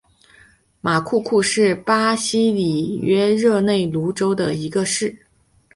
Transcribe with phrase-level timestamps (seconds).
[0.81, 5.19] 马库库是巴西里约热内卢州的一个市镇。